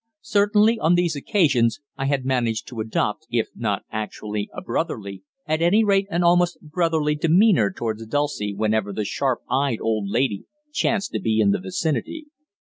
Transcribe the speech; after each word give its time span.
Certainly 0.23 0.79
on 0.79 0.95
these 0.95 1.15
occasions 1.15 1.79
I 1.95 2.05
had 2.07 2.25
managed 2.25 2.67
to 2.69 2.79
adopt, 2.79 3.27
if 3.29 3.49
not 3.55 3.83
actually 3.91 4.49
a 4.51 4.59
brotherly, 4.59 5.21
at 5.45 5.61
any 5.61 5.83
rate 5.83 6.07
an 6.09 6.23
almost 6.23 6.59
brotherly 6.59 7.13
demeanour 7.13 7.71
towards 7.71 8.07
Dulcie 8.07 8.55
whenever 8.55 8.93
the 8.93 9.05
sharp 9.05 9.41
eyed 9.47 9.77
old 9.79 10.09
lady 10.09 10.45
chanced 10.73 11.11
to 11.11 11.19
be 11.19 11.39
in 11.39 11.51
the 11.51 11.59
vicinity. 11.59 12.25